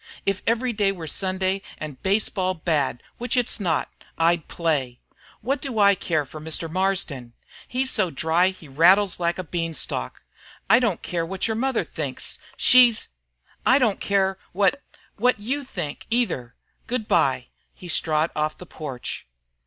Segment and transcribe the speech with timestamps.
[0.25, 4.99] If every day were Sunday and baseball bad which it's not I'd play.
[5.41, 6.67] What do I care for Mr.
[6.67, 7.33] Marsden?
[7.67, 10.23] He's so dry he rattles like a beanstalk.
[10.67, 12.39] I don't care what your mother thinks.
[12.57, 13.09] She's
[13.63, 14.81] I don't care what
[15.17, 16.55] what you think, either.
[16.87, 19.27] Good bye!" He strode off the porch.